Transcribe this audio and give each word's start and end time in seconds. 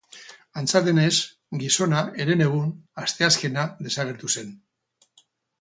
Antza 0.61 0.79
denez, 0.87 1.11
gizona 1.63 2.01
herenegun, 2.25 2.73
asteazkena, 3.05 3.69
desagertu 3.91 4.33
zen. 4.37 4.51